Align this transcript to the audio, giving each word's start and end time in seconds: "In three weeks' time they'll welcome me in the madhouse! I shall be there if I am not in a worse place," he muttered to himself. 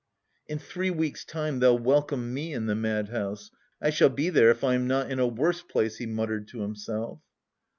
"In 0.47 0.57
three 0.57 0.89
weeks' 0.89 1.23
time 1.23 1.59
they'll 1.59 1.77
welcome 1.77 2.33
me 2.33 2.53
in 2.53 2.65
the 2.65 2.73
madhouse! 2.73 3.51
I 3.79 3.91
shall 3.91 4.09
be 4.09 4.31
there 4.31 4.49
if 4.49 4.63
I 4.63 4.73
am 4.73 4.87
not 4.87 5.11
in 5.11 5.19
a 5.19 5.27
worse 5.27 5.61
place," 5.61 5.97
he 5.97 6.07
muttered 6.07 6.47
to 6.47 6.61
himself. 6.61 7.19